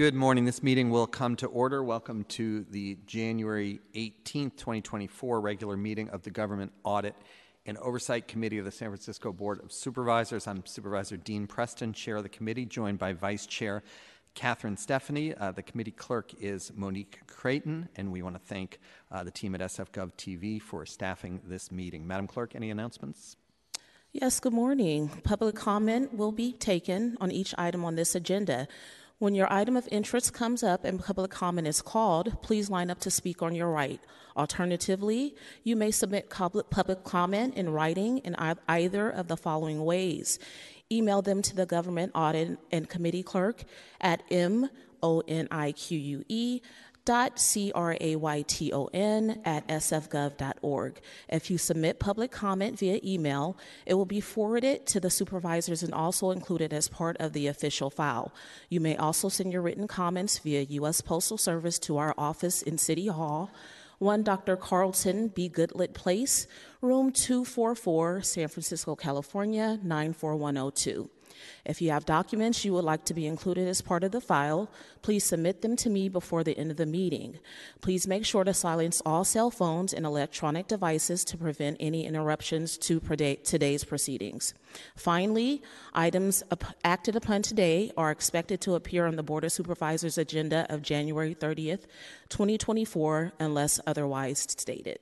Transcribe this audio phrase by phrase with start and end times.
[0.00, 0.46] Good morning.
[0.46, 1.84] This meeting will come to order.
[1.84, 7.14] Welcome to the January 18th, 2024 regular meeting of the Government Audit
[7.66, 10.46] and Oversight Committee of the San Francisco Board of Supervisors.
[10.46, 13.82] I'm Supervisor Dean Preston, Chair of the committee, joined by Vice Chair
[14.32, 15.34] Catherine Stefani.
[15.34, 18.78] Uh, the committee clerk is Monique Crayton, and we want to thank
[19.12, 22.06] uh, the team at SFGov TV for staffing this meeting.
[22.06, 23.36] Madam Clerk, any announcements?
[24.12, 25.08] Yes, good morning.
[25.24, 28.66] Public comment will be taken on each item on this agenda.
[29.20, 33.00] When your item of interest comes up and public comment is called, please line up
[33.00, 34.00] to speak on your right.
[34.34, 38.34] Alternatively, you may submit public comment in writing in
[38.66, 40.38] either of the following ways.
[40.90, 43.64] Email them to the government audit and committee clerk
[44.00, 44.70] at m
[45.02, 46.62] o n i q u e
[47.06, 47.70] c-r-a-y-t-o-n
[49.44, 51.00] at sfgov.org.
[51.28, 55.92] If you submit public comment via email, it will be forwarded to the supervisors and
[55.92, 58.32] also included as part of the official file.
[58.68, 61.00] You may also send your written comments via U.S.
[61.00, 63.50] Postal Service to our office in City Hall,
[63.98, 64.56] 1 Dr.
[64.56, 65.48] Carlton B.
[65.48, 66.46] Goodlett Place,
[66.80, 71.10] room 244, San Francisco, California, 94102.
[71.64, 74.70] If you have documents you would like to be included as part of the file,
[75.02, 77.38] please submit them to me before the end of the meeting.
[77.80, 82.78] Please make sure to silence all cell phones and electronic devices to prevent any interruptions
[82.78, 84.54] to today's proceedings.
[84.96, 85.62] Finally,
[85.94, 86.42] items
[86.84, 91.34] acted upon today are expected to appear on the Board of Supervisors agenda of January
[91.34, 91.86] 30th,
[92.28, 94.98] 2024, unless otherwise stated.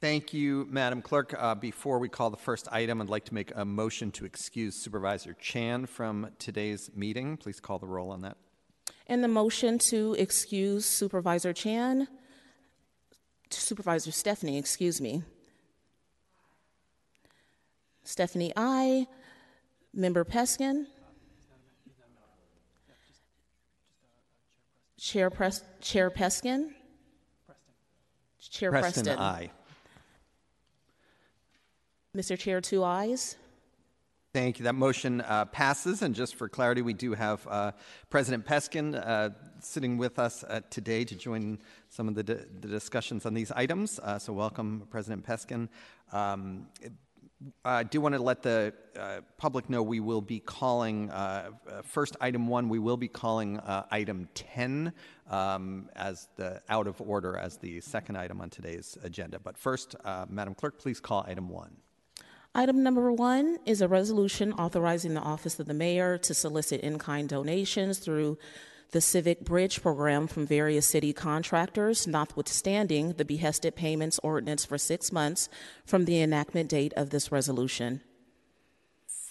[0.00, 1.34] Thank you, Madam Clerk.
[1.36, 4.74] Uh, before we call the first item, I'd like to make a motion to excuse
[4.82, 7.36] Supervisor Chan from today's meeting.
[7.36, 8.38] Please call the roll on that.
[9.08, 12.08] And the motion to excuse Supervisor Chan,
[13.50, 15.22] Supervisor Stefani, excuse me.
[18.02, 19.06] Stefani, I.
[19.92, 20.86] Member Peskin.
[24.98, 26.70] Chair, Pres- Chair Peskin.
[28.38, 29.18] Chair Preston, Preston.
[29.18, 29.50] aye.
[32.16, 32.36] Mr.
[32.36, 33.36] Chair, two ayes.
[34.34, 34.64] Thank you.
[34.64, 36.02] That motion uh, passes.
[36.02, 37.70] And just for clarity, we do have uh,
[38.10, 43.26] President Peskin uh, sitting with us uh, today to join some of the, the, discussions
[43.26, 44.00] on these items.
[44.00, 45.68] Uh, so, welcome, President Peskin.
[46.12, 46.66] Um,
[47.64, 51.12] I do want to let the uh, public know we will be calling
[51.84, 52.68] first item one.
[52.68, 53.60] We will be calling
[53.90, 54.92] item 10
[55.30, 59.38] um, as the out of order as the second item on today's agenda.
[59.38, 59.94] But first,
[60.28, 61.76] Madam Clerk, please call item one.
[62.54, 66.98] Item number one is a resolution authorizing the Office of the Mayor to solicit in
[66.98, 68.38] kind donations through
[68.90, 75.12] the Civic Bridge program from various city contractors, notwithstanding the behested payments ordinance for six
[75.12, 75.48] months
[75.86, 78.00] from the enactment date of this resolution.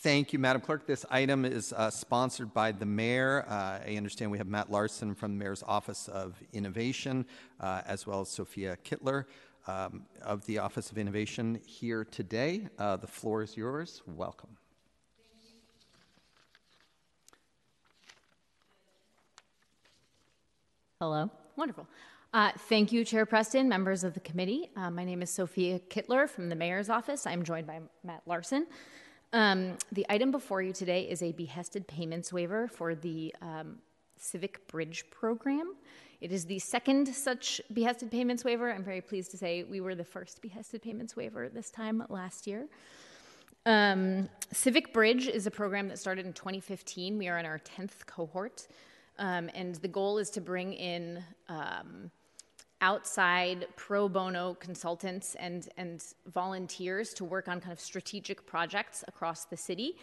[0.02, 0.88] Thank you, Madam Clerk.
[0.88, 3.44] This item is uh, sponsored by the Mayor.
[3.50, 7.26] Uh, I understand we have Matt Larson from the Mayor's Office of Innovation,
[7.60, 9.26] uh, as well as Sophia Kittler
[9.70, 12.68] um, of the Office of Innovation here today.
[12.78, 14.02] Uh, the floor is yours.
[14.08, 14.50] Welcome.
[21.00, 21.30] Hello.
[21.56, 21.88] Wonderful.
[22.34, 24.70] Uh, thank you, Chair Preston, members of the committee.
[24.76, 27.26] Uh, my name is Sophia Kittler from the Mayor's Office.
[27.26, 28.68] I'm joined by Matt Larson.
[29.34, 33.78] Um, the item before you today is a behested payments waiver for the um,
[34.18, 35.76] Civic Bridge Program.
[36.22, 38.72] It is the second such behested payments waiver.
[38.72, 42.46] I'm very pleased to say we were the first behested payments waiver this time last
[42.46, 42.68] year.
[43.66, 47.18] Um, Civic Bridge is a program that started in 2015.
[47.18, 48.68] We are in our 10th cohort.
[49.18, 52.12] Um, and the goal is to bring in um,
[52.82, 56.04] outside pro bono consultants and, and
[56.34, 59.96] volunteers to work on kind of strategic projects across the city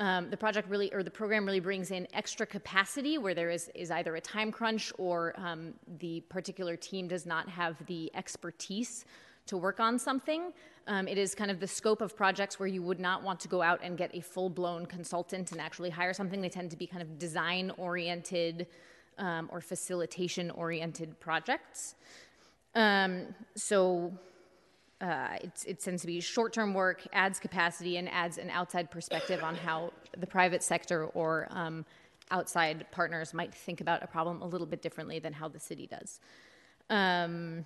[0.00, 3.70] um, the project really, or the program really brings in extra capacity where there is,
[3.74, 9.04] is either a time crunch or um, the particular team does not have the expertise
[9.44, 10.54] to work on something.
[10.86, 13.48] Um, it is kind of the scope of projects where you would not want to
[13.48, 16.40] go out and get a full blown consultant and actually hire something.
[16.40, 18.68] They tend to be kind of design oriented
[19.18, 21.94] um, or facilitation oriented projects.
[22.74, 24.12] Um, so
[25.00, 25.36] uh,
[25.66, 29.54] it tends to be short term work, adds capacity, and adds an outside perspective on
[29.54, 31.86] how the private sector or um,
[32.30, 35.86] outside partners might think about a problem a little bit differently than how the city
[35.86, 36.20] does.
[36.90, 37.64] Um,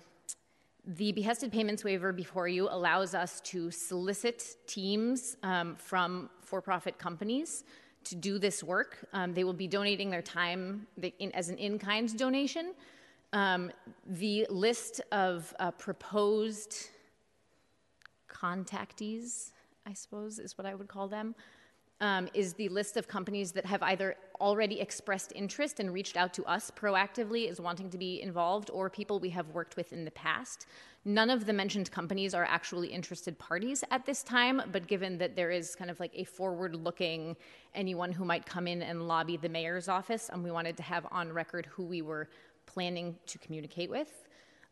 [0.87, 6.97] the behested payments waiver before you allows us to solicit teams um, from for profit
[6.97, 7.63] companies
[8.03, 8.97] to do this work.
[9.13, 10.85] Um, they will be donating their time
[11.19, 12.73] in, as an in kind donation.
[13.33, 13.71] Um,
[14.05, 16.89] the list of uh, proposed
[18.41, 19.51] contactees,
[19.85, 21.35] I suppose is what I would call them,
[22.01, 26.33] um, is the list of companies that have either already expressed interest and reached out
[26.33, 30.03] to us proactively as wanting to be involved or people we have worked with in
[30.03, 30.67] the past.
[31.05, 35.35] None of the mentioned companies are actually interested parties at this time, but given that
[35.35, 37.37] there is kind of like a forward looking
[37.73, 41.05] anyone who might come in and lobby the mayor's office, and we wanted to have
[41.11, 42.27] on record who we were
[42.65, 44.24] planning to communicate with.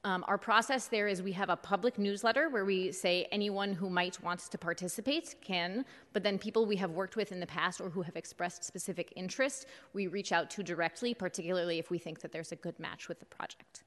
[0.05, 3.89] Um, our process there is we have a public newsletter where we say anyone who
[3.89, 7.79] might want to participate can, but then people we have worked with in the past
[7.79, 12.19] or who have expressed specific interest, we reach out to directly, particularly if we think
[12.19, 13.83] that there's a good match with the project.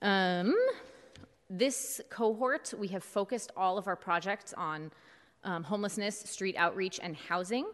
[0.00, 0.54] Um,
[1.50, 4.90] this cohort, we have focused all of our projects on
[5.44, 7.66] um, homelessness, street outreach, and housing.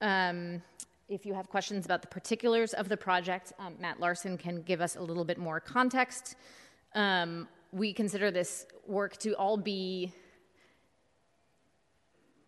[0.00, 0.60] Um,
[1.08, 4.80] if you have questions about the particulars of the project, um, Matt Larson can give
[4.80, 6.36] us a little bit more context.
[6.94, 10.12] Um, we consider this work to all be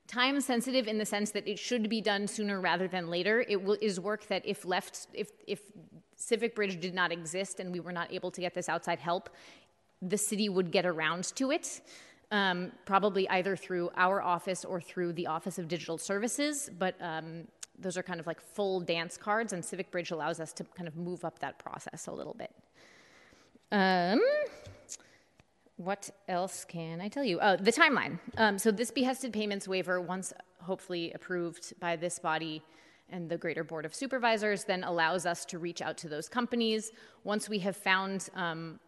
[0.06, 3.44] time sensitive in the sense that it should be done sooner rather than later.
[3.48, 5.60] It will, is work that, if left, if, if
[6.16, 9.30] Civic Bridge did not exist and we were not able to get this outside help,
[10.02, 11.80] the city would get around to it.
[12.30, 17.46] Um, probably either through our office or through the Office of Digital Services, but um,
[17.78, 20.88] those are kind of like full dance cards, and Civic Bridge allows us to kind
[20.88, 22.52] of move up that process a little bit.
[23.72, 24.20] Um,
[25.76, 27.40] what else can I tell you?
[27.40, 28.18] Oh, the timeline.
[28.36, 32.62] Um, so this behested payments waiver, once hopefully approved by this body
[33.10, 36.92] and the Greater Board of Supervisors, then allows us to reach out to those companies.
[37.24, 38.78] Once we have found um,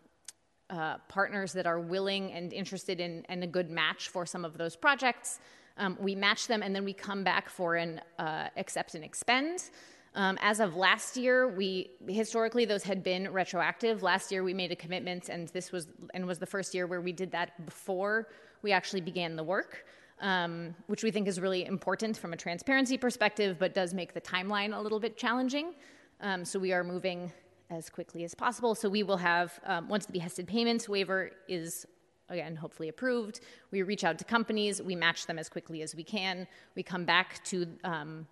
[0.70, 4.56] uh, partners that are willing and interested in and a good match for some of
[4.56, 5.40] those projects,
[5.78, 9.70] um, we match them and then we come back for an uh, accept and expend.
[10.14, 14.02] Um, as of last year, we historically those had been retroactive.
[14.02, 17.02] Last year we made a commitment, and this was and was the first year where
[17.02, 18.28] we did that before
[18.62, 19.84] we actually began the work,
[20.22, 24.20] um, which we think is really important from a transparency perspective, but does make the
[24.20, 25.74] timeline a little bit challenging.
[26.22, 27.30] Um, so we are moving
[27.68, 28.74] as quickly as possible.
[28.74, 31.86] So we will have um, once the behested payments waiver is
[32.28, 33.40] again, hopefully approved.
[33.70, 36.46] We reach out to companies, we match them as quickly as we can.
[36.74, 38.26] We come back to um,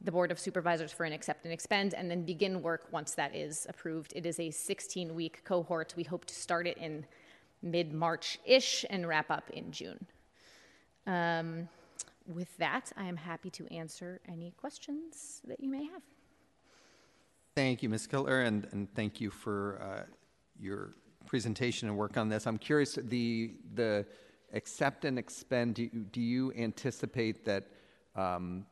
[0.00, 3.34] the Board of Supervisors for an accept and expend, and then begin work once that
[3.34, 4.12] is approved.
[4.14, 5.94] It is a 16 week cohort.
[5.96, 7.04] We hope to start it in
[7.62, 10.06] mid March ish and wrap up in June.
[11.06, 11.68] Um,
[12.26, 16.02] with that, I am happy to answer any questions that you may have.
[17.56, 18.06] Thank you, Ms.
[18.06, 20.02] Kittler, and, and thank you for uh,
[20.60, 20.94] your
[21.28, 22.46] presentation and work on this.
[22.46, 24.06] I'm curious, the, the
[24.52, 27.68] accept and expend, do you, do you anticipate that,
[28.16, 28.66] um,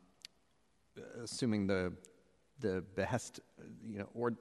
[1.22, 1.92] assuming the,
[2.60, 3.40] the behest,
[3.86, 4.32] you know, or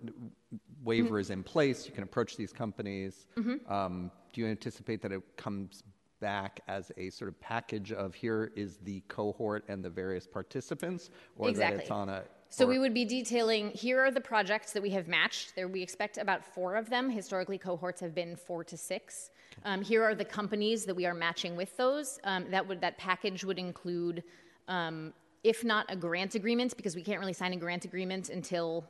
[0.84, 1.18] waiver mm-hmm.
[1.18, 3.28] is in place, you can approach these companies.
[3.38, 3.72] Mm-hmm.
[3.72, 5.84] Um, do you anticipate that it comes
[6.22, 11.10] back as a sort of package of here is the cohort and the various participants,
[11.38, 11.78] or exactly.
[11.78, 14.90] that it's on a so we would be detailing here are the projects that we
[14.92, 15.56] have matched.
[15.56, 17.10] There we expect about four of them.
[17.10, 19.32] Historically, cohorts have been four to six.
[19.64, 22.20] Um, here are the companies that we are matching with those.
[22.24, 24.24] Um, that would that package would include,
[24.68, 25.14] um,
[25.44, 28.86] if not a grant agreement, because we can't really sign a grant agreement until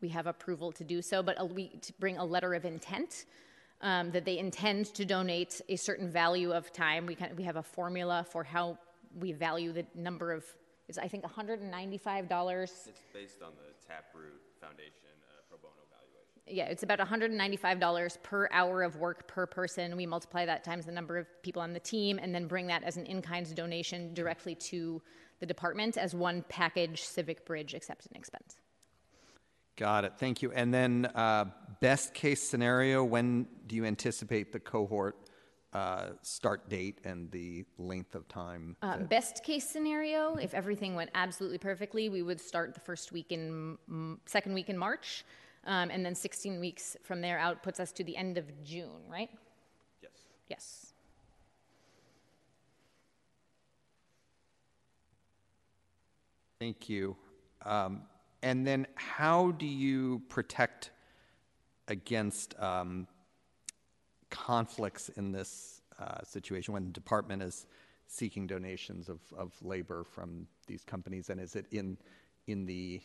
[0.00, 3.26] we have approval to do so, but a, we to bring a letter of intent.
[3.80, 7.06] Um, that they intend to donate a certain value of time.
[7.06, 8.76] We, kind we have a formula for how
[9.16, 10.44] we value the number of
[10.88, 12.62] it's, I think, $195.
[12.62, 16.56] It's based on the Taproot Foundation uh, pro bono valuation.
[16.56, 19.96] Yeah, it's about $195 per hour of work per person.
[19.96, 22.82] We multiply that times the number of people on the team and then bring that
[22.84, 25.02] as an in kind donation directly to
[25.40, 28.56] the department as one package Civic Bridge accept and expense.
[29.76, 30.14] Got it.
[30.18, 30.50] Thank you.
[30.52, 31.44] And then, uh,
[31.80, 35.27] best case scenario, when do you anticipate the cohort
[35.72, 38.76] uh, start date and the length of time?
[38.82, 43.32] Uh, best case scenario, if everything went absolutely perfectly, we would start the first week
[43.32, 43.76] in
[44.26, 45.24] second week in March,
[45.66, 49.02] um, and then 16 weeks from there out puts us to the end of June,
[49.08, 49.30] right?
[50.02, 50.12] Yes.
[50.48, 50.92] Yes.
[56.60, 57.16] Thank you.
[57.64, 58.02] Um,
[58.42, 60.90] and then, how do you protect
[61.88, 63.06] against um,
[64.30, 67.66] conflicts in this uh, situation when the department is
[68.06, 71.30] seeking donations of, of labor from these companies?
[71.30, 71.96] And is it in,
[72.46, 73.00] in the,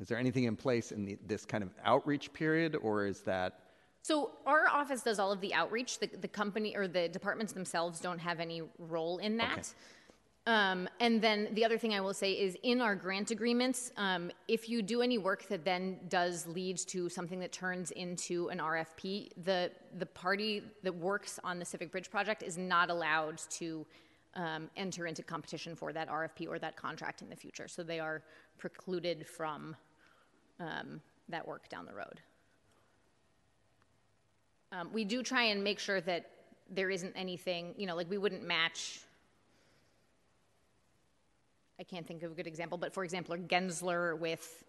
[0.00, 3.60] is there anything in place in the, this kind of outreach period, or is that?
[4.02, 5.98] So our office does all of the outreach.
[5.98, 9.52] The, the company or the departments themselves don't have any role in that.
[9.52, 9.62] Okay.
[10.46, 14.30] Um, and then the other thing I will say is in our grant agreements, um,
[14.46, 18.58] if you do any work that then does lead to something that turns into an
[18.58, 23.84] RFP, the, the party that works on the Civic Bridge project is not allowed to
[24.34, 27.66] um, enter into competition for that RFP or that contract in the future.
[27.66, 28.22] So they are
[28.56, 29.74] precluded from
[30.60, 32.20] um, that work down the road.
[34.70, 36.30] Um, we do try and make sure that
[36.70, 39.00] there isn't anything, you know, like we wouldn't match.
[41.78, 44.64] I can't think of a good example, but for example, Gensler with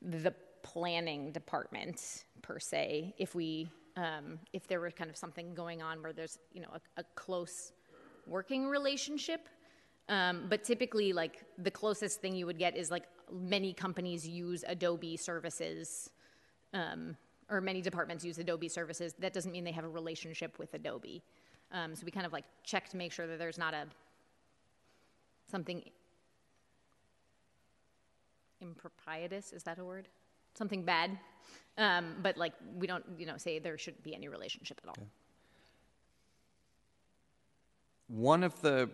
[0.00, 0.32] the
[0.62, 6.02] planning department per se, if we, um, if there were kind of something going on
[6.02, 7.72] where there's, you know, a, a close
[8.26, 9.48] working relationship.
[10.08, 14.64] Um, but typically, like the closest thing you would get is like many companies use
[14.68, 16.10] Adobe services,
[16.72, 17.16] um,
[17.50, 19.14] or many departments use Adobe services.
[19.18, 21.22] That doesn't mean they have a relationship with Adobe.
[21.72, 23.86] Um, so we kind of like check to make sure that there's not a
[25.50, 25.82] something
[28.60, 29.52] improprietous.
[29.52, 30.08] Is that a word?
[30.54, 31.18] Something bad.
[31.78, 35.06] Um, but like we don't, you know, say there shouldn't be any relationship at all.
[38.08, 38.88] One of the,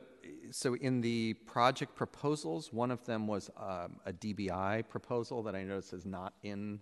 [0.50, 5.62] so in the project proposals, one of them was um, a DBI proposal that I
[5.62, 6.80] noticed is not in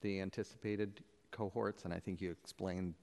[0.00, 2.94] the anticipated cohorts, and I think you explained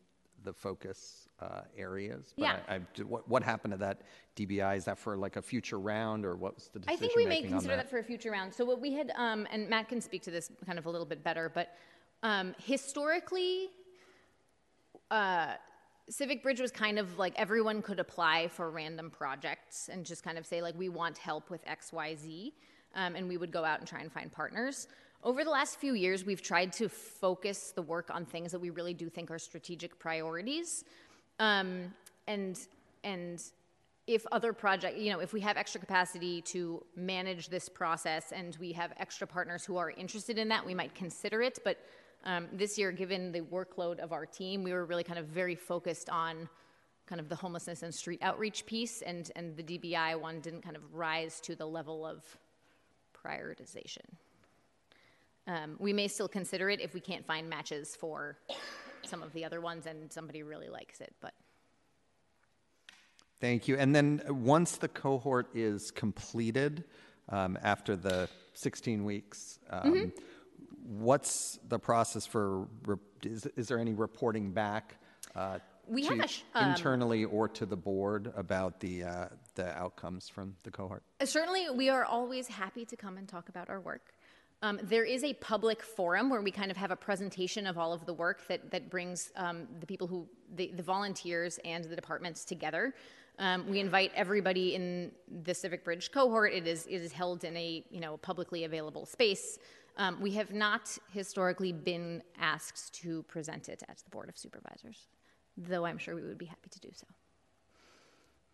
[0.43, 2.33] the focus uh, areas.
[2.37, 2.59] But Yeah.
[2.67, 4.01] I, I, what, what happened to that
[4.35, 4.77] DBI?
[4.77, 6.97] Is that for like a future round, or what was the decision?
[6.97, 8.53] I think we may consider that for a future round.
[8.53, 11.05] So what we had, um, and Matt can speak to this kind of a little
[11.05, 11.75] bit better, but
[12.23, 13.69] um, historically,
[15.09, 15.53] uh,
[16.09, 20.37] Civic Bridge was kind of like everyone could apply for random projects and just kind
[20.37, 22.53] of say like we want help with X, Y, Z,
[22.95, 24.87] um, and we would go out and try and find partners.
[25.21, 28.69] Over the last few years, we've tried to focus the work on things that we
[28.69, 30.85] really do think are strategic priorities,
[31.39, 31.93] um,
[32.27, 32.57] and
[33.03, 33.43] and
[34.07, 38.57] if other project, you know, if we have extra capacity to manage this process and
[38.59, 41.59] we have extra partners who are interested in that, we might consider it.
[41.63, 41.77] But
[42.23, 45.53] um, this year, given the workload of our team, we were really kind of very
[45.53, 46.49] focused on
[47.05, 50.77] kind of the homelessness and street outreach piece, and and the DBI one didn't kind
[50.77, 52.23] of rise to the level of
[53.13, 54.05] prioritization.
[55.49, 58.37] Um, we may still consider it if we can't find matches for
[59.03, 61.33] some of the other ones and somebody really likes it, but.
[63.41, 63.75] Thank you.
[63.75, 66.83] And then uh, once the cohort is completed,
[67.29, 71.03] um, after the 16 weeks, um, Mm-hmm.
[71.03, 74.97] what's the process for, re- is, is there any reporting back
[75.35, 79.25] uh, We have sh- um, internally or to the board about the, uh,
[79.55, 81.01] the outcomes from the cohort?
[81.23, 84.13] Certainly, we are always happy to come and talk about our work.
[84.61, 87.93] Um, there is a public forum where we kind of have a presentation of all
[87.93, 91.95] of the work that, that brings um, the people who, the, the volunteers and the
[91.95, 92.93] departments together.
[93.39, 95.11] Um, we invite everybody in
[95.43, 96.51] the Civic Bridge cohort.
[96.53, 99.59] It is, it is held in a you know publicly available space.
[99.95, 105.07] Um, we have not historically been asked to present it at the Board of Supervisors,
[105.57, 107.05] though I'm sure we would be happy to do so.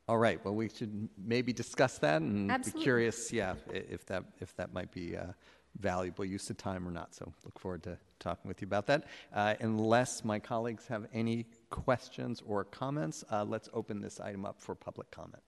[0.07, 4.55] All right, well, we should maybe discuss that and be curious, yeah, if that, if
[4.55, 5.33] that might be uh,
[5.79, 7.13] valuable use of time or not.
[7.15, 9.05] So look forward to talking with you about that.
[9.33, 14.61] Uh, Unless my colleagues have any questions or comments, uh, let's open this item up
[14.61, 15.43] for public comment.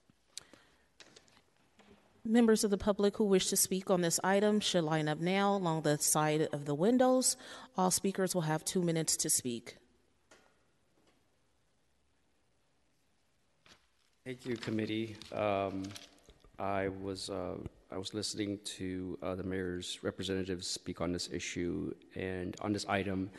[2.26, 5.56] Members of the public who wish to speak on this item should line up now
[5.56, 7.38] along the side of the windows.
[7.78, 9.78] All speakers will have two minutes to speak.
[14.26, 15.16] Thank you, committee.
[15.32, 15.84] Um,
[16.60, 17.56] I was, uh,
[17.92, 22.86] I was listening to uh, the mayor's representatives speak on this issue and on this
[22.88, 23.30] item,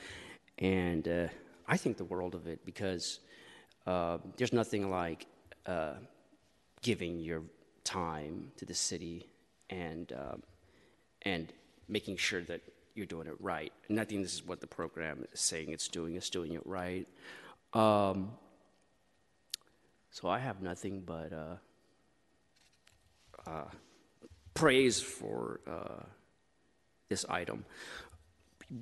[0.58, 1.26] and uh,
[1.66, 3.20] I think the world of it because
[3.86, 5.26] uh, there's nothing like
[5.66, 5.94] uh,
[6.80, 7.42] giving your
[7.82, 9.26] time to the city
[9.70, 10.42] and um,
[11.22, 11.52] and
[11.88, 12.60] making sure that
[12.94, 13.72] you're doing it right.
[13.88, 16.14] And I think this is what the program is saying it's doing.
[16.14, 17.06] It's doing it right.
[17.72, 18.30] Um,
[20.10, 21.32] so I have nothing but
[23.48, 23.64] uh,
[24.54, 26.04] praise for uh,
[27.08, 27.64] this item.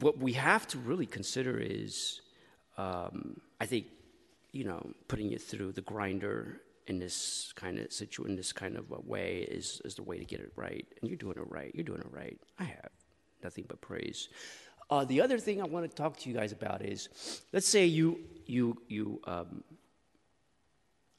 [0.00, 2.20] What we have to really consider is,
[2.76, 3.86] um, I think,
[4.52, 8.76] you know, putting it through the grinder in this kind of situ in this kind
[8.76, 10.86] of way is is the way to get it right.
[11.00, 11.70] And you're doing it right.
[11.74, 12.38] You're doing it right.
[12.58, 12.90] I have
[13.42, 14.28] nothing but praise.
[14.88, 17.08] Uh, the other thing I want to talk to you guys about is,
[17.52, 19.20] let's say you you you.
[19.24, 19.64] Um,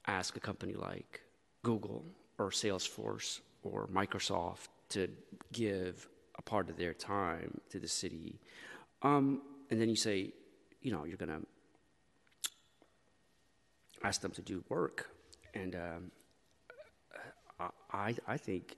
[0.07, 1.21] ask a company like
[1.63, 2.05] Google
[2.37, 5.09] or Salesforce or Microsoft to
[5.51, 8.39] give a part of their time to the city.
[9.01, 10.31] Um, and then you say,
[10.81, 11.45] you know, you're going to
[14.03, 15.09] ask them to do work.
[15.53, 16.11] And um,
[17.91, 18.75] I, I think,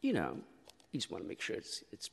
[0.00, 0.36] you know,
[0.92, 2.10] you just want to make sure it's, it's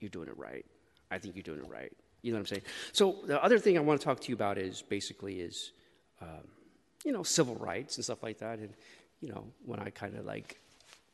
[0.00, 0.64] you're doing it right.
[1.10, 1.92] I think you're doing it right.
[2.22, 2.62] You know what I'm saying?
[2.92, 5.72] So the other thing I want to talk to you about is basically is
[6.20, 6.48] um,
[7.04, 8.58] you know, civil rights and stuff like that.
[8.58, 8.74] And,
[9.20, 10.60] you know, when I kind of like,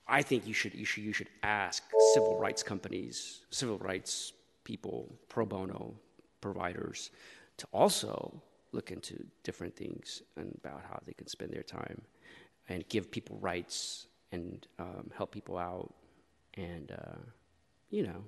[0.07, 1.83] I think you should, you should, you should ask
[2.15, 4.33] civil rights companies, civil rights
[4.65, 5.95] people, pro bono
[6.41, 7.11] providers,
[7.57, 8.43] to also
[8.73, 12.01] look into different things and about how they can spend their time
[12.69, 15.95] and give people rights and um, help people out
[16.55, 17.19] and, uh,
[17.91, 18.25] you know,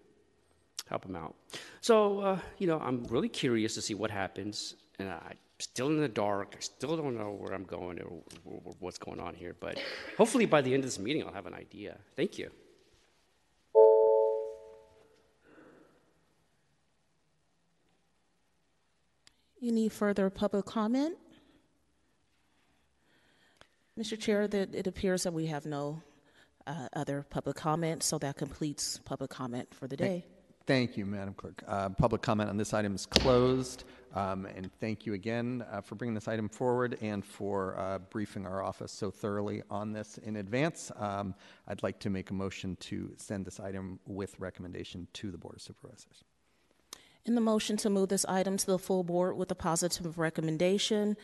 [0.89, 1.35] help them out.
[1.81, 4.75] So, uh, you know, I'm really curious to see what happens.
[4.99, 6.55] And I'm still in the dark.
[6.57, 8.23] I still don't know where I'm going or,
[8.81, 9.55] what's going on here.
[9.59, 9.79] But
[10.17, 11.99] hopefully by the end of this meeting, I'll have an idea.
[12.17, 12.51] Thank you.
[19.63, 21.17] Any further public comment?
[23.99, 24.19] Mr.
[24.19, 26.03] Chair, that it appears that we have no
[26.67, 30.25] uh, other public comment, so that completes public comment for the day.
[30.29, 30.36] Thank
[30.69, 31.63] you, Madam Clerk.
[31.67, 33.85] Uh, Public comment on this item is closed.
[34.15, 38.47] Um, And thank you again uh, for bringing this item forward and for uh, briefing
[38.47, 40.91] our office so thoroughly on this in advance.
[40.97, 41.35] Um,
[41.69, 45.57] I'd like to make a motion to send this item with recommendation to the Board
[45.57, 46.25] of Supervisors.
[47.27, 51.17] In the motion to move this item to the full board with a positive recommendation,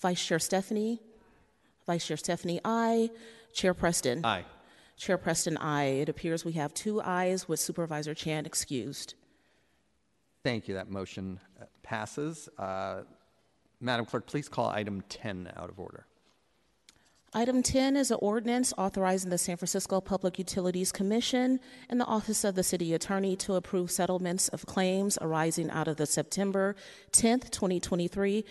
[0.00, 1.00] Vice Chair Stefani.
[1.86, 3.10] Vice Chair Stefani, aye.
[3.52, 4.24] Chair Preston.
[4.24, 4.44] Aye.
[4.96, 5.84] Chair Preston, aye.
[5.84, 9.14] It appears we have two ayes with Supervisor Chan excused.
[10.42, 10.74] Thank you.
[10.74, 12.48] That motion uh, passes.
[12.58, 13.02] Uh,
[13.80, 16.06] Madam Clerk, please call item 10 out of order.
[17.36, 21.58] Item 10 is an ordinance authorizing the San Francisco Public Utilities Commission
[21.88, 25.96] and the Office of the City Attorney to approve settlements of claims arising out of
[25.96, 26.76] the September
[27.10, 28.44] 10th, 2023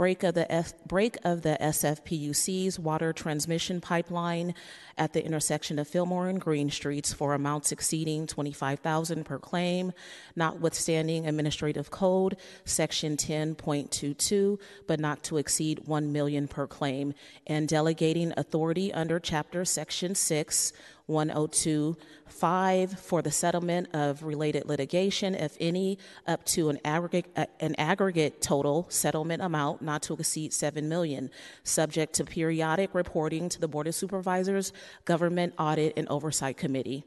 [0.00, 4.54] break of the F, break of the SFPUC's water transmission pipeline
[4.96, 9.92] at the intersection of Fillmore and Green Streets for amounts exceeding 25,000 per claim,
[10.34, 17.12] notwithstanding Administrative Code Section 10.22, but not to exceed 1 million per claim,
[17.46, 20.72] and delegating authority under Chapter Section 6
[21.06, 27.74] 1025 for the settlement of related litigation, if any, up to an aggregate, uh, an
[27.78, 31.30] aggregate total settlement amount not to exceed 7 million,
[31.64, 34.72] subject to periodic reporting to the Board of Supervisors,
[35.04, 37.04] Government Audit and Oversight Committee.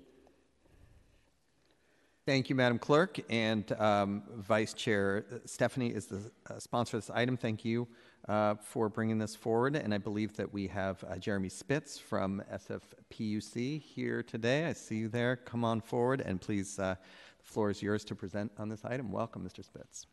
[2.26, 3.20] Thank you, Madam Clerk.
[3.30, 7.36] And um, Vice Chair Stefani is the uh, sponsor of this item.
[7.36, 7.86] Thank you
[8.30, 9.76] uh, for bringing this forward.
[9.76, 14.68] And I believe that we have uh, Jeremy Spitz from SFPUC here today.
[14.68, 15.36] I see you there.
[15.36, 16.96] Come on forward, and please, uh,
[17.40, 19.12] the floor is yours to present on this item.
[19.12, 19.62] Welcome, Mr.
[19.66, 20.06] Spitz.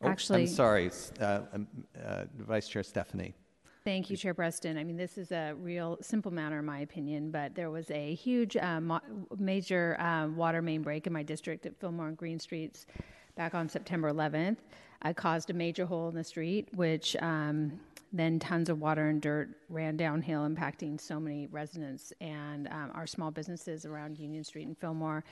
[0.00, 1.68] Oh, Actually- I'm sorry, uh, um,
[2.02, 3.34] uh, Vice Chair Stefani.
[3.88, 4.76] Thank you, Chair Preston.
[4.76, 8.12] I mean, this is a real simple matter, in my opinion, but there was a
[8.16, 9.00] huge, uh, mo-
[9.38, 12.84] major uh, water main break in my district at Fillmore and Green Streets
[13.34, 14.58] back on September 11th.
[15.00, 17.80] I caused a major hole in the street, which um,
[18.12, 23.06] then tons of water and dirt ran downhill, impacting so many residents and um, our
[23.06, 25.24] small businesses around Union Street and Fillmore.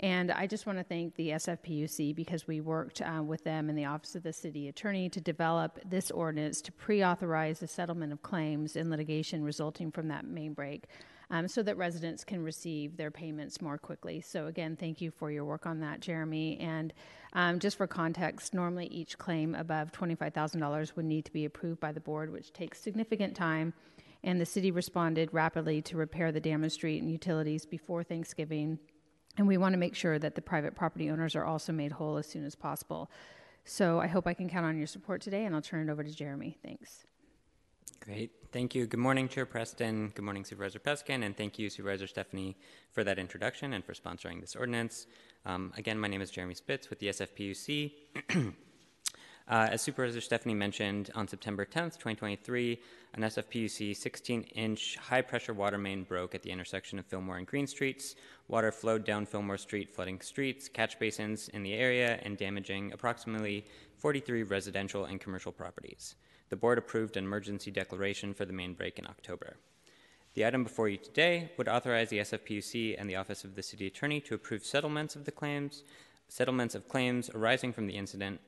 [0.00, 3.74] And I just want to thank the SFPUC because we worked uh, with them in
[3.74, 8.12] the Office of the City Attorney to develop this ordinance to pre authorize the settlement
[8.12, 10.84] of claims in litigation resulting from that main break
[11.30, 14.20] um, so that residents can receive their payments more quickly.
[14.20, 16.58] So, again, thank you for your work on that, Jeremy.
[16.60, 16.92] And
[17.32, 21.90] um, just for context, normally each claim above $25,000 would need to be approved by
[21.90, 23.74] the board, which takes significant time.
[24.22, 28.78] And the city responded rapidly to repair the damaged street and utilities before Thanksgiving
[29.38, 32.16] and we want to make sure that the private property owners are also made whole
[32.16, 33.10] as soon as possible.
[33.64, 36.02] So I hope I can count on your support today, and I'll turn it over
[36.02, 36.58] to Jeremy.
[36.62, 37.04] Thanks.
[38.00, 38.32] Great.
[38.52, 38.86] Thank you.
[38.86, 40.12] Good morning, Chair Preston.
[40.14, 41.24] Good morning, Supervisor Peskin.
[41.24, 42.56] And thank you, Supervisor Stefani,
[42.90, 45.06] for that introduction and for sponsoring this ordinance.
[45.44, 48.54] Um, again, my name is Jeremy Spitz with the SFPUC.
[49.48, 52.78] Uh, as Supervisor Stefani mentioned, on September 10th, 2023,
[53.14, 57.46] an SFPUC 16 inch high pressure water main broke at the intersection of Fillmore and
[57.46, 58.14] Green Streets.
[58.48, 63.64] Water flowed down Fillmore Street, flooding streets, catch basins in the area, and damaging approximately
[63.96, 66.16] 43 residential and commercial properties.
[66.50, 69.56] The board approved an emergency declaration for the main break in October.
[70.34, 73.86] The item before you today would authorize the SFPUC and the Office of the City
[73.86, 75.84] Attorney to approve settlements of the claims,
[76.28, 78.40] settlements of claims arising from the incident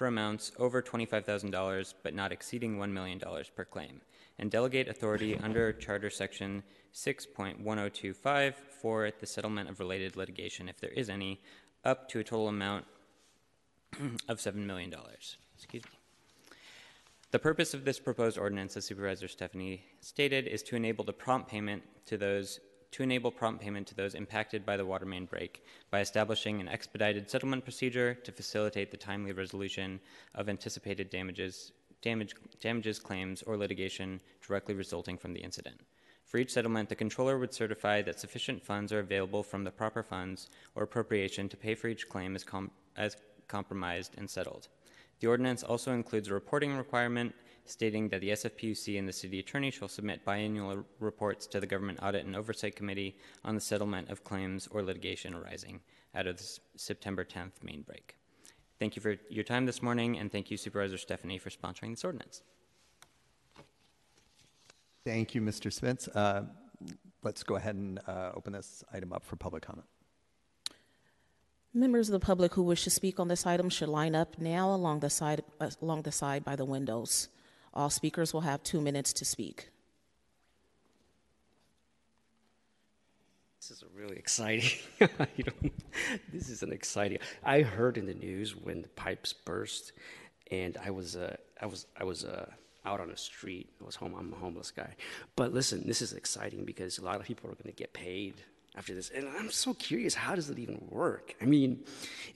[0.00, 3.20] for amounts over $25,000 but not exceeding $1 million
[3.54, 4.00] per claim,
[4.38, 6.62] and delegate authority under Charter Section
[6.94, 11.38] 6.1025 for the settlement of related litigation, if there is any,
[11.84, 12.86] up to a total amount
[14.26, 14.90] of $7 million.
[15.54, 15.90] Excuse me.
[17.30, 21.50] The purpose of this proposed ordinance, as Supervisor Stefani stated, is to enable the prompt
[21.50, 22.58] payment to those
[22.92, 26.68] to enable prompt payment to those impacted by the water main break by establishing an
[26.68, 30.00] expedited settlement procedure to facilitate the timely resolution
[30.34, 31.72] of anticipated damages
[32.02, 35.80] damage, damages claims, or litigation directly resulting from the incident.
[36.24, 40.02] For each settlement, the controller would certify that sufficient funds are available from the proper
[40.02, 43.16] funds or appropriation to pay for each claim as, com- as
[43.48, 44.68] compromised and settled.
[45.18, 47.34] The ordinance also includes a reporting requirement
[47.66, 51.98] stating that the SFPUC and the city attorney shall submit biannual reports to the Government
[52.02, 55.80] Audit and Oversight Committee on the settlement of claims or litigation arising
[56.14, 58.16] out of the September 10th main break.
[58.78, 62.04] Thank you for your time this morning, and thank you, Supervisor Stefani, for sponsoring this
[62.04, 62.42] ordinance.
[65.04, 65.72] Thank you, Mr.
[65.72, 66.08] Spitz.
[66.08, 66.44] Uh,
[67.22, 69.86] Let's go ahead and uh, open this item up for public comment.
[71.74, 74.74] Members of the public who wish to speak on this item should line up now
[74.74, 77.28] along the side, uh, along the side by the windows.
[77.72, 79.70] All speakers will have two minutes to speak.
[83.60, 84.70] This is a really exciting.
[86.32, 87.18] this is an exciting.
[87.44, 89.92] I heard in the news when the pipes burst,
[90.50, 92.50] and I was uh, I was I was uh,
[92.84, 93.68] out on the street.
[93.80, 94.14] I was home.
[94.18, 94.94] I'm a homeless guy.
[95.36, 98.34] But listen, this is exciting because a lot of people are going to get paid
[98.76, 100.14] after this, and I'm so curious.
[100.14, 101.34] How does it even work?
[101.42, 101.84] I mean,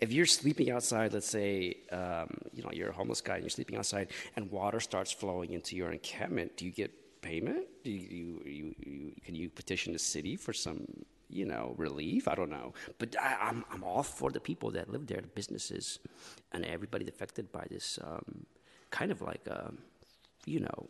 [0.01, 3.51] if you're sleeping outside, let's say um, you know you're a homeless guy and you're
[3.51, 6.90] sleeping outside, and water starts flowing into your encampment, do you get
[7.25, 7.66] payment?
[7.83, 10.87] Do you, you, you, can you petition the city for some,
[11.31, 12.29] you know, relief?
[12.29, 12.75] I don't know.
[12.99, 15.99] But I, I'm, I'm all for the people that live there, the businesses,
[16.53, 18.44] and everybody affected by this um,
[18.90, 19.73] kind of like, a,
[20.44, 20.88] you know,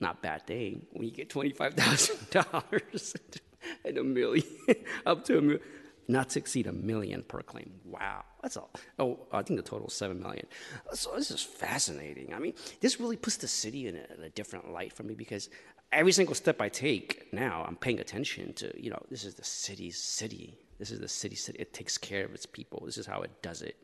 [0.00, 3.16] not bad thing when you get $25,000
[3.84, 4.46] and a million,
[5.06, 5.60] up to a million.
[6.08, 7.72] Not to exceed a million per claim.
[7.84, 8.70] Wow, that's all.
[8.98, 10.46] Oh, I think the total is seven million.
[10.92, 12.32] So this is fascinating.
[12.32, 15.14] I mean, this really puts the city in a, in a different light for me
[15.14, 15.50] because
[15.90, 18.72] every single step I take now, I'm paying attention to.
[18.80, 20.56] You know, this is the city's city.
[20.78, 21.58] This is the city city.
[21.58, 22.82] It takes care of its people.
[22.86, 23.76] This is how it does it,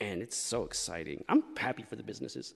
[0.00, 1.24] and it's so exciting.
[1.28, 2.52] I'm happy for the businesses.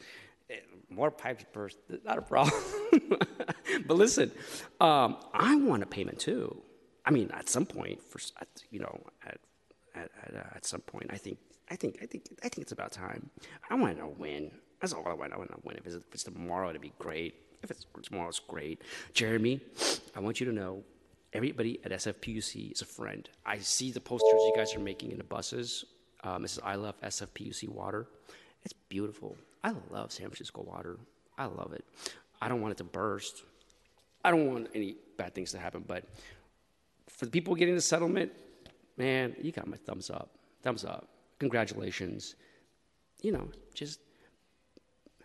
[0.51, 0.55] Eh,
[0.91, 2.53] More pipes burst, not a problem.
[3.87, 4.33] but listen,
[4.81, 6.61] um, I want a payment too.
[7.07, 8.21] I mean, at some point, for
[8.71, 9.39] you know, at
[9.95, 11.39] at, at, uh, at some point, I think,
[11.71, 13.31] I think, I think, I think it's about time.
[13.69, 14.51] I want to know when.
[14.81, 15.33] That's all I want.
[15.33, 15.77] I want to when.
[15.77, 17.35] If it's, if it's tomorrow, it'd be great.
[17.63, 18.83] If it's tomorrow, it's great.
[19.13, 19.61] Jeremy,
[20.17, 20.83] I want you to know,
[21.33, 23.29] everybody at SFPUC is a friend.
[23.45, 25.85] I see the posters you guys are making in the buses.
[26.25, 26.61] Uh, Mrs.
[26.65, 28.07] I love SFPUC water.
[28.63, 29.37] It's beautiful.
[29.63, 30.99] I love San Francisco water.
[31.37, 31.85] I love it.
[32.41, 33.45] I don't want it to burst.
[34.25, 36.05] I don't want any bad things to happen, but
[37.09, 38.33] for the people getting the settlement,
[38.97, 40.31] man, you got my thumbs up.
[40.63, 41.09] Thumbs up.
[41.39, 42.37] Congratulations.
[43.23, 44.01] You know, just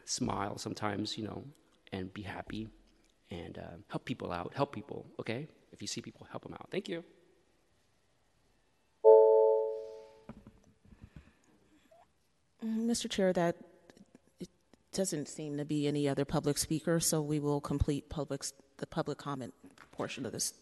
[0.06, 1.43] smile sometimes, you know,
[1.91, 2.67] and be happy
[3.32, 4.54] and uh, help people out.
[4.54, 5.48] Help people, okay?
[5.71, 6.67] If you see people, help them out.
[6.71, 7.04] Thank you.
[12.63, 13.10] Mr.
[13.10, 13.56] Chair, that
[14.95, 19.17] doesn't seem to be any other public speaker, so we will complete public's, the public
[19.17, 19.53] comment
[19.91, 20.53] portion of this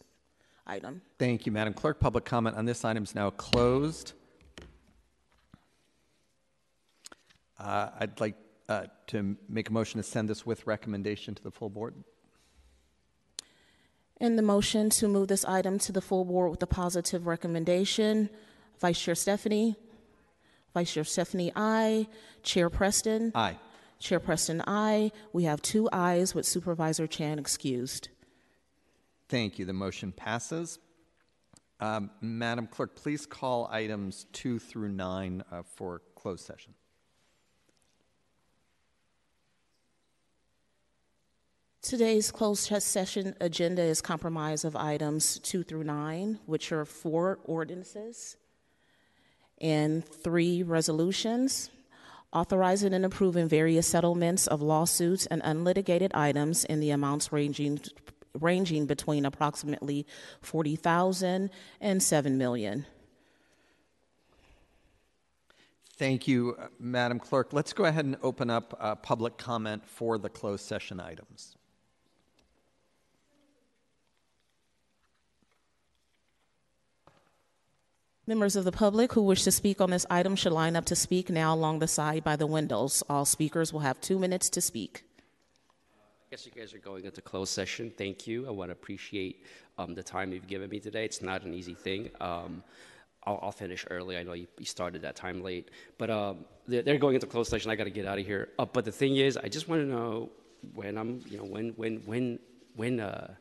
[0.66, 1.02] item.
[1.18, 2.00] Thank you, Madam Clerk.
[2.00, 4.12] Public comment on this item is now closed.
[7.58, 8.34] Uh, I'd like
[8.68, 11.94] uh, to make a motion to send this with recommendation to the full board.
[14.20, 18.30] In the motion to move this item to the full board with a positive recommendation,
[18.80, 19.76] Vice Chair Stefani.
[20.72, 22.08] Vice Chair Stefani, aye.
[22.42, 23.32] Chair Preston.
[23.34, 23.56] Aye.
[23.98, 25.12] Chair Preston, aye.
[25.32, 28.08] We have two ayes with Supervisor Chan excused.
[29.28, 29.64] Thank you.
[29.64, 30.78] The motion passes.
[31.80, 36.74] Um, Madam Clerk, please call items two through nine uh, for closed session.
[41.82, 48.38] Today's closed session agenda is comprised of items two through nine, which are four ordinances
[49.60, 51.70] and three resolutions,
[52.34, 57.80] authorizing and approving various settlements of lawsuits and unlitigated items in the amounts ranging
[58.40, 60.04] ranging between approximately
[60.40, 62.84] 40,000 and 7 million.
[65.96, 67.52] Thank you, uh, Madam Clerk.
[67.52, 71.54] Let's go ahead and open up uh, public comment for the closed session items.
[78.26, 80.96] Members of the public who wish to speak on this item should line up to
[80.96, 83.02] speak now along the side by the windows.
[83.06, 85.04] All speakers will have 2 minutes to speak.
[85.92, 87.92] I guess you guys are going into closed session.
[87.98, 88.48] Thank you.
[88.48, 89.44] I want to appreciate
[89.76, 91.04] um, the time you've given me today.
[91.04, 92.08] It's not an easy thing.
[92.18, 92.62] Um,
[93.24, 94.16] I'll, I'll finish early.
[94.16, 97.50] I know you, you started that time late, but um, they're, they're going into closed
[97.50, 97.70] session.
[97.70, 98.48] I got to get out of here.
[98.58, 100.30] Uh, but the thing is, I just want to know
[100.72, 102.38] when I'm, you know, when when when
[102.74, 103.34] when uh,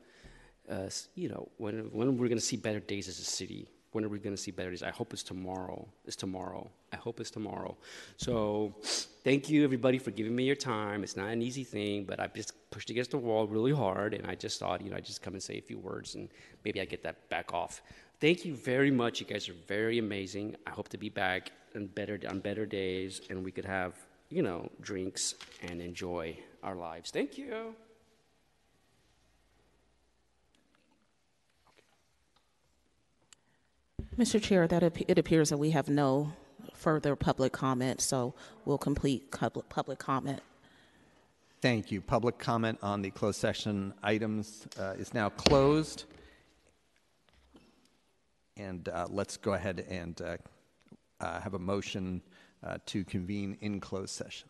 [0.70, 3.70] uh, you know when when we're going to see better days as a city.
[3.94, 4.84] When are we going to see better days?
[4.84, 5.88] I hope it's tomorrow.
[6.06, 6.70] It's tomorrow.
[6.92, 7.78] I hope it's tomorrow.
[8.18, 8.76] So,
[9.24, 11.04] thank you everybody for giving me your time.
[11.04, 14.28] It's not an easy thing, but I just pushed against the wall really hard, and
[14.28, 16.28] I just thought, you know, I'd just come and say a few words, and
[16.66, 17.82] maybe I get that back off.
[18.20, 19.20] Thank you very much.
[19.20, 20.56] You guys are very amazing.
[20.66, 23.94] I hope to be back on better on better days, and we could have,
[24.30, 27.12] you know, drinks and enjoy our lives.
[27.12, 27.76] Thank you.
[34.18, 34.40] Mr.
[34.40, 36.34] Chair, that it appears that we have no
[36.74, 40.40] further public comment, so we'll complete public, comment.
[41.62, 42.00] Thank you.
[42.00, 46.06] Public comment on the closed session items uh, is now closed.
[48.56, 50.38] And uh, let's go ahead and uh,
[51.20, 52.22] uh, have a motion
[52.64, 54.48] uh, to convene in closed session.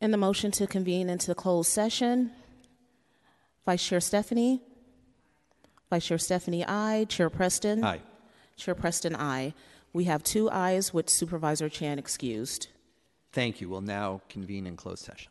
[0.00, 2.30] In the motion to convene into closed session,
[3.66, 4.62] Vice Chair Stefani.
[5.90, 7.06] Vice Chair Stefani, aye.
[7.08, 7.84] Chair Preston.
[7.84, 8.00] Aye.
[8.56, 9.54] Chair Preston, aye.
[9.92, 12.68] We have two ayes with Supervisor Chan excused.
[13.32, 13.68] Thank you.
[13.68, 15.30] We'll now convene in closed session.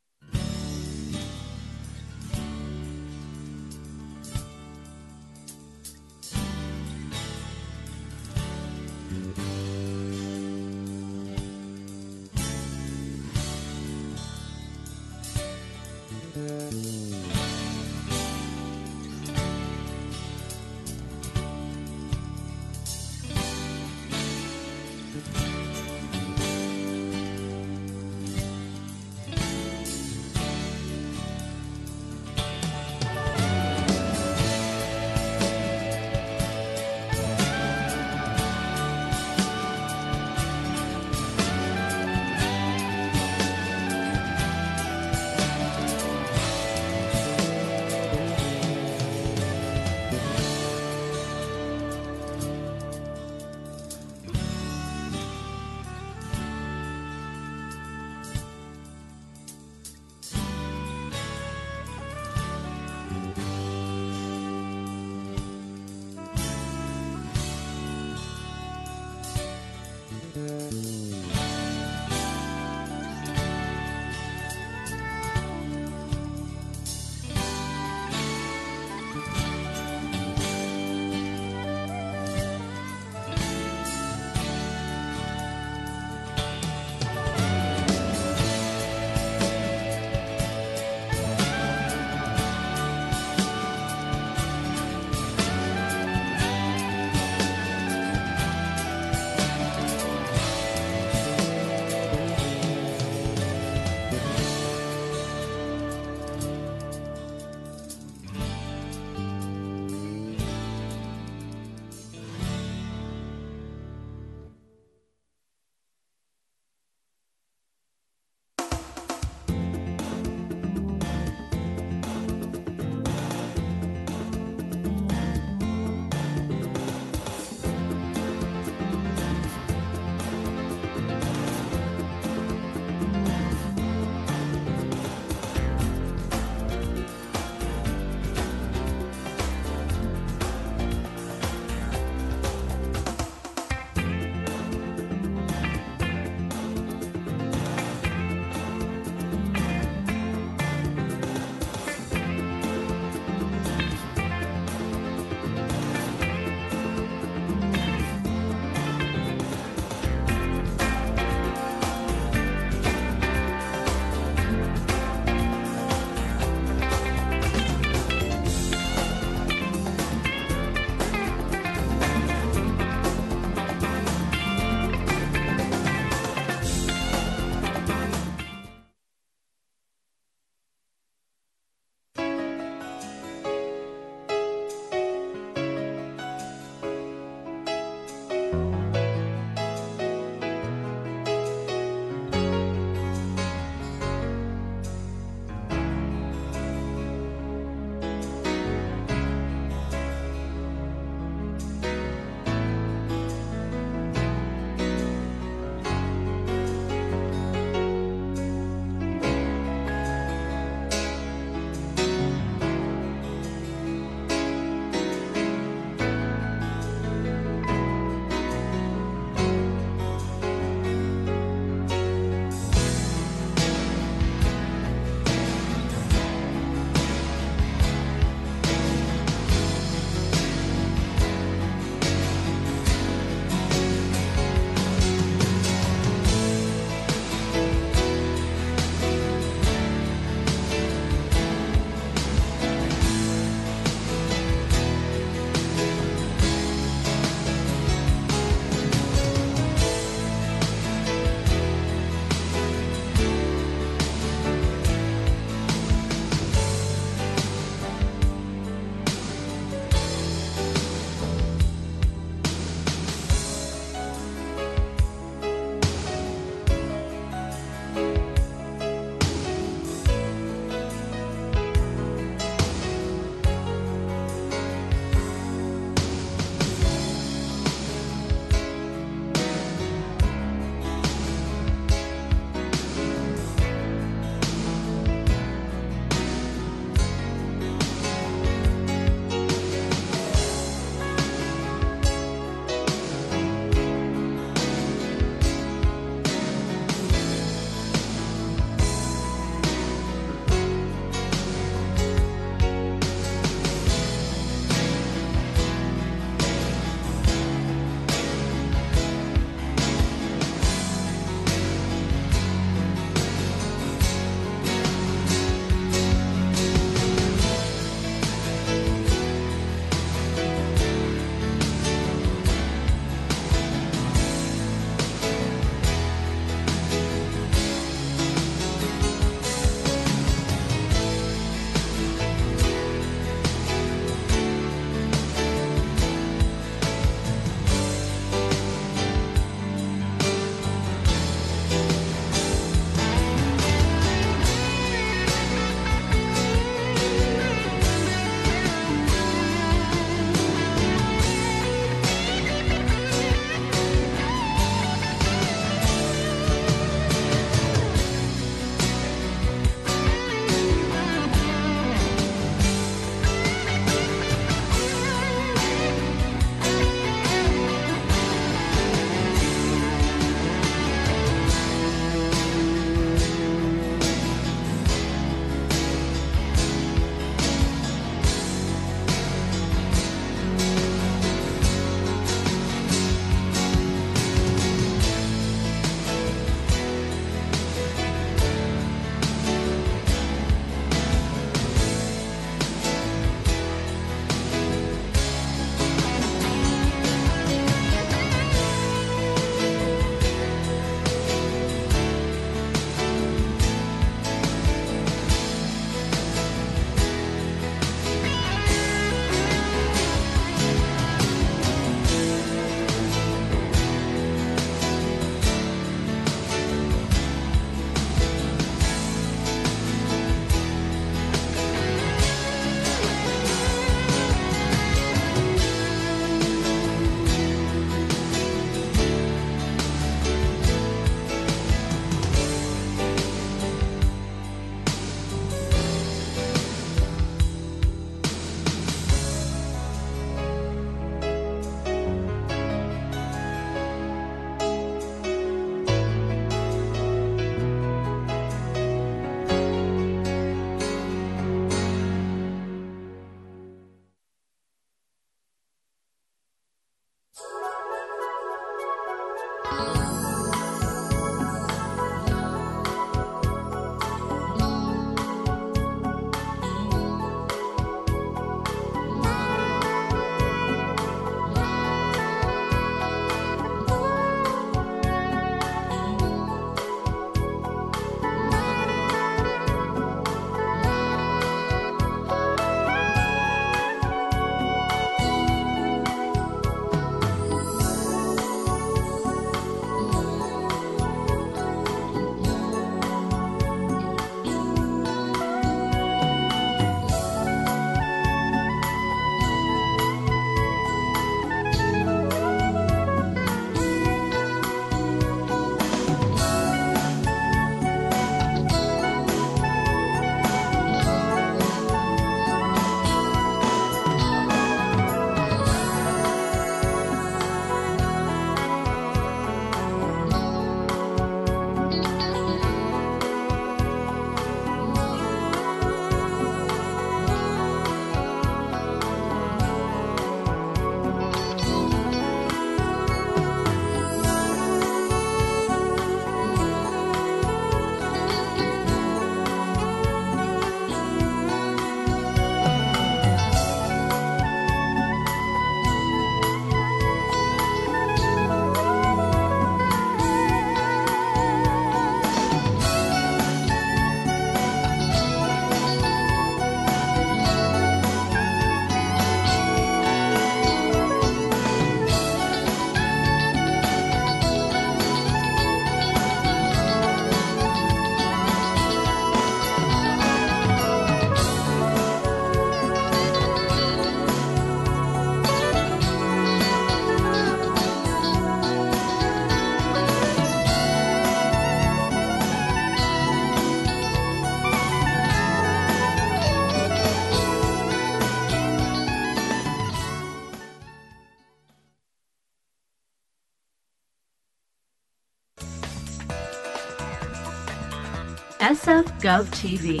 [598.88, 600.00] SF Gov TV,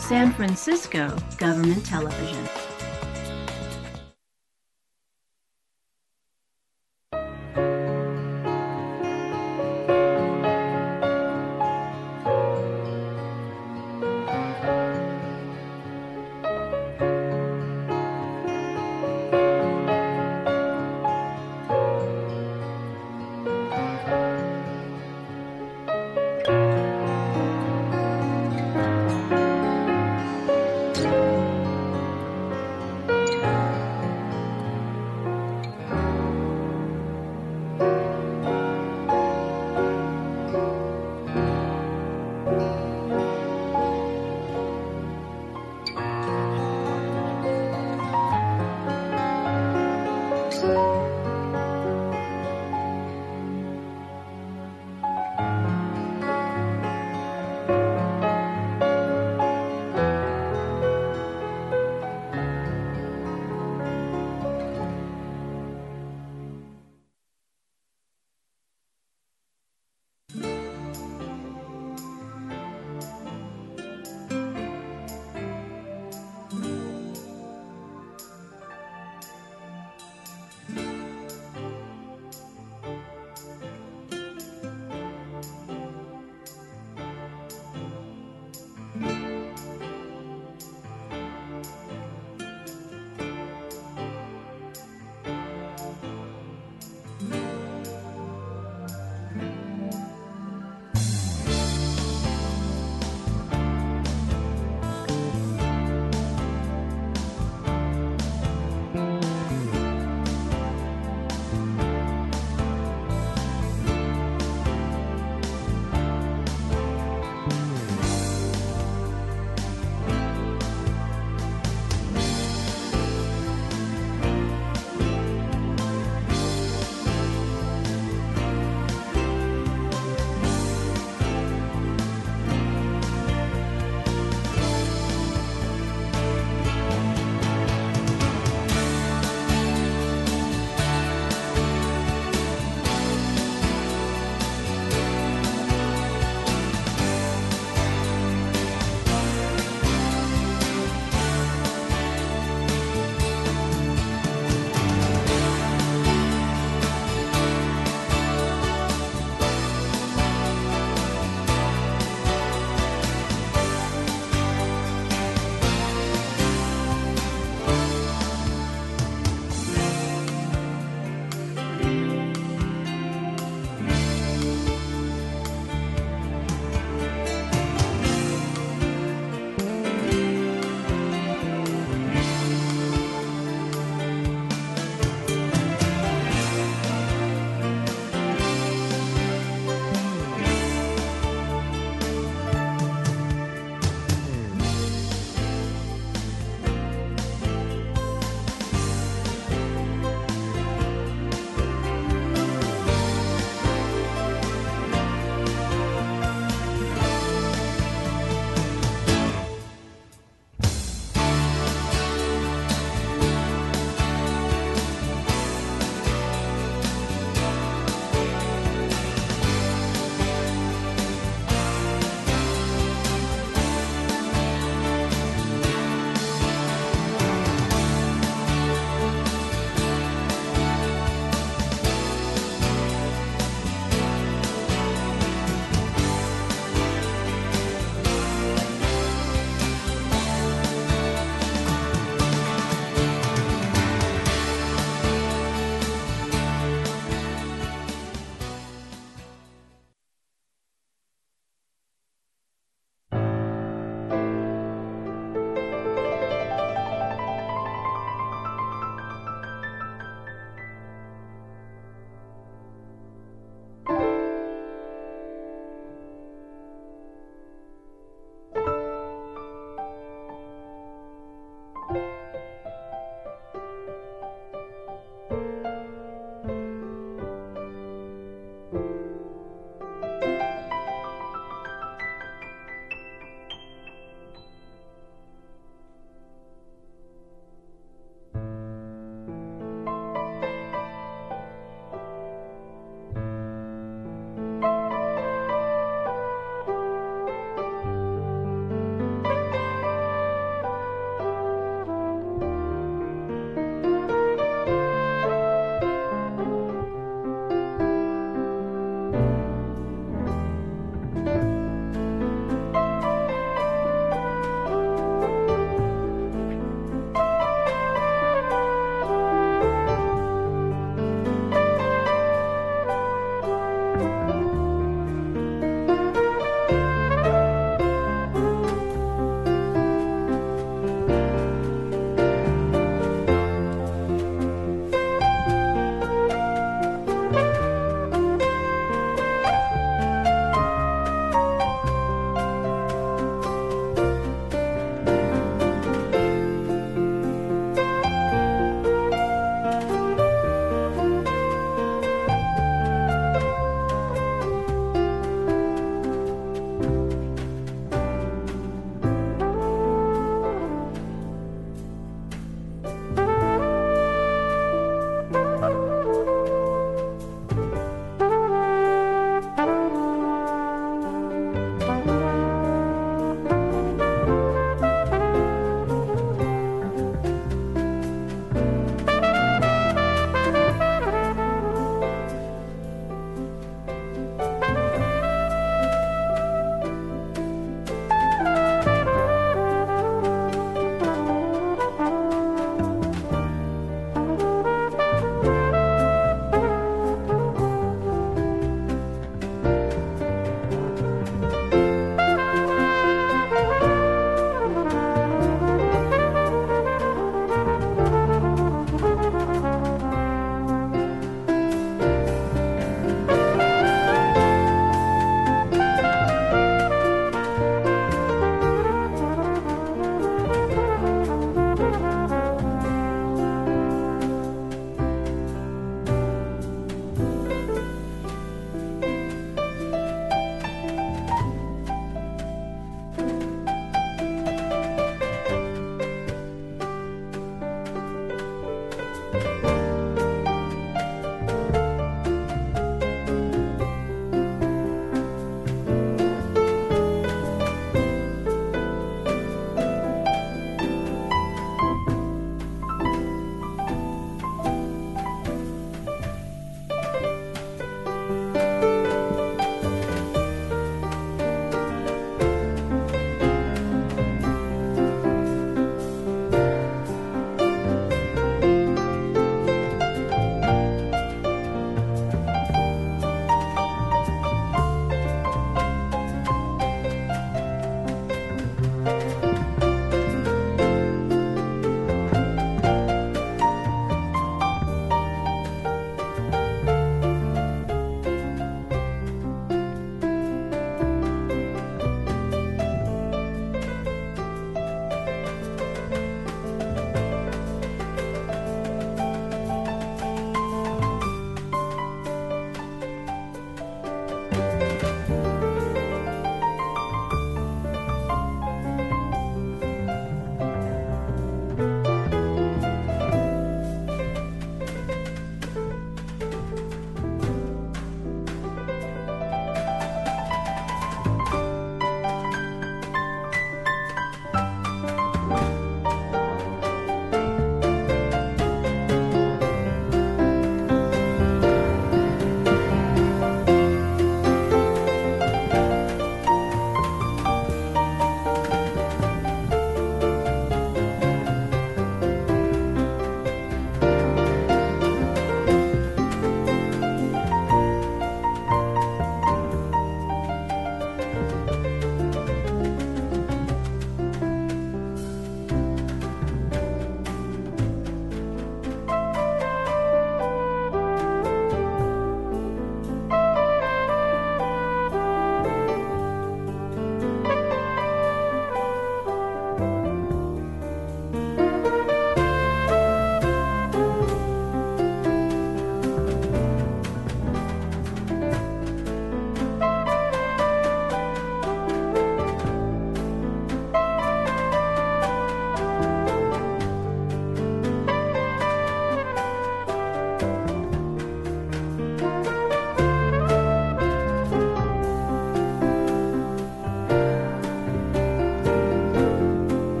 [0.00, 2.39] San Francisco Government Television.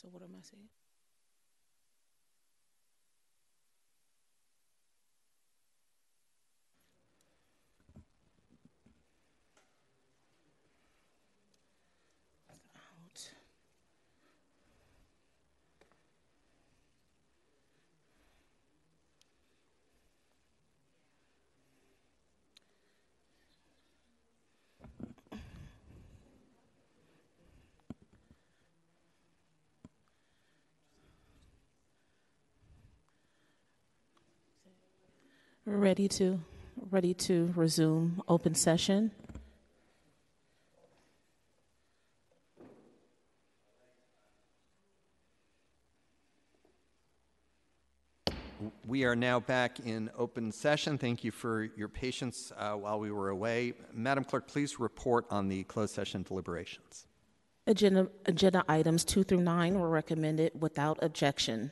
[0.00, 0.68] So what am I saying?
[12.76, 13.32] Out.
[34.64, 36.40] We're ready to
[36.90, 39.10] ready to resume open session.
[48.86, 50.98] We are now back in open session.
[50.98, 53.74] Thank you for your patience uh, while we were away.
[53.92, 57.06] Madam Clerk, please report on the closed session deliberations.
[57.66, 61.70] Agenda agenda items 2 through 9 were recommended without objection.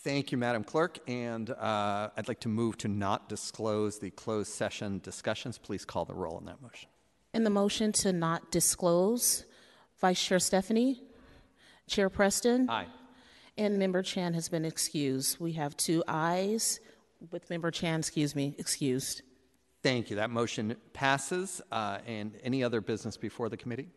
[0.00, 0.98] Thank you, Madam Clerk.
[1.08, 5.58] And uh, I'd like to move to not disclose the closed session discussions.
[5.58, 6.88] Please call the roll on that motion.
[7.34, 9.44] In the motion to not disclose,
[10.00, 11.02] Vice Chair Stefani,
[11.88, 12.86] Chair Preston, Aye.
[13.56, 15.40] and Member Chan has been excused.
[15.40, 16.80] We have two ayes
[17.30, 19.22] with Member Chan, excuse me, excused.
[19.82, 20.16] Thank you.
[20.16, 21.60] That motion passes.
[21.70, 23.88] Uh, and any other business before the committee?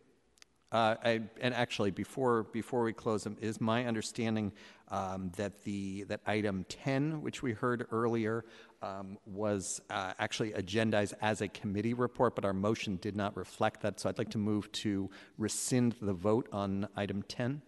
[0.72, 4.52] Uh, I, and actually, before before we close them, is my understanding
[4.88, 8.46] um, that the that item 10, which we heard earlier,
[8.80, 13.82] um, was uh, actually agendized as a committee report, but our motion did not reflect
[13.82, 14.00] that.
[14.00, 17.60] So I'd like to move to rescind the vote on item 10.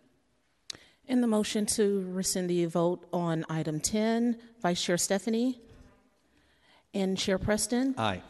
[1.06, 5.60] In the motion to rescind the vote on item 10, Vice Chair Stefani
[6.94, 8.22] and Chair Preston, Aye.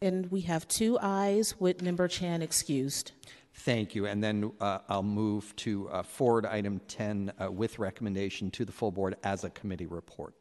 [0.00, 3.12] and we have two ayes with Member Chan excused.
[3.64, 4.06] Thank you.
[4.06, 8.72] And then uh, I'll move to uh, forward item 10 uh, with recommendation to the
[8.72, 10.32] full board as a committee report.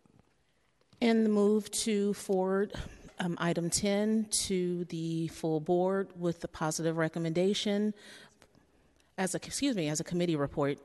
[1.01, 2.73] And the move to forward
[3.19, 7.93] um, item 10 to the full board with the positive recommendation
[9.17, 10.79] as a, excuse me, as a committee report,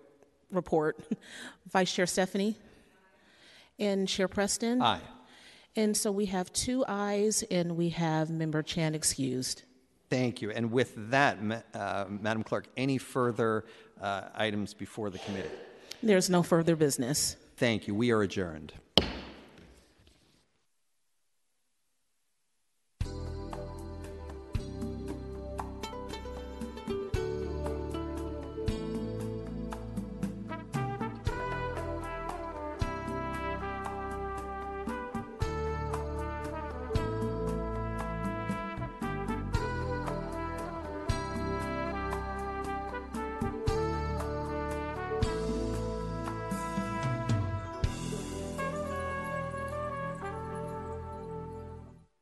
[0.51, 0.99] report.
[1.71, 2.57] Vice Chair Stefani
[3.79, 4.83] and Chair Preston.
[4.83, 5.01] Aye.
[5.77, 9.63] And so we have two ayes and we have Member Chan excused.
[10.15, 10.53] Thank you.
[10.53, 11.39] And with that,
[11.75, 13.65] uh, Madam Clerk, any further
[14.01, 15.51] uh, items before the committee?
[16.05, 17.37] There's no further business.
[17.57, 17.97] Thank you.
[17.97, 18.75] We are adjourned.